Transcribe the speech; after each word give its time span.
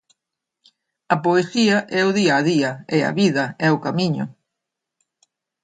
A 1.13 1.17
poesía 1.25 1.77
é 1.99 2.01
o 2.09 2.15
día 2.19 2.33
a 2.39 2.41
día, 2.51 2.71
é 2.97 2.99
a 3.09 3.15
vida, 3.21 3.43
é 3.65 3.67
o 3.75 3.81
camiño. 3.85 4.25